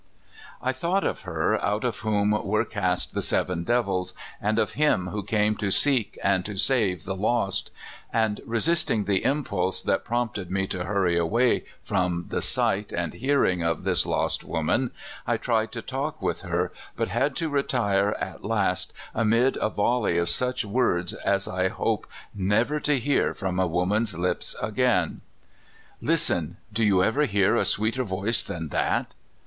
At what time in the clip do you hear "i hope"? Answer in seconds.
21.47-22.07